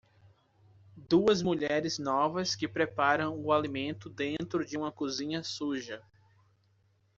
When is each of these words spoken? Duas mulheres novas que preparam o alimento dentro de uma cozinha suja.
Duas 0.97 1.43
mulheres 1.43 1.99
novas 1.99 2.55
que 2.55 2.67
preparam 2.67 3.39
o 3.39 3.53
alimento 3.53 4.09
dentro 4.09 4.65
de 4.65 4.75
uma 4.75 4.91
cozinha 4.91 5.43
suja. 5.43 6.01